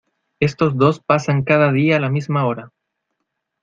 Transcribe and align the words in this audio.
Estos 0.39 0.75
dos 0.75 0.99
pasan 0.99 1.43
cada 1.43 1.71
día 1.71 1.97
a 1.97 1.99
la 1.99 2.09
misma 2.09 2.47
hora. 2.47 2.71